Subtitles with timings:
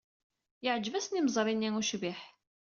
[0.63, 2.19] Yeɛjeb-asen yimeẓri-nni ucbiḥ.